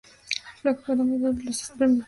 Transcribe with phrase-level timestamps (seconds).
[0.63, 1.99] Black fue nominado a dos Premios Globo de Oro.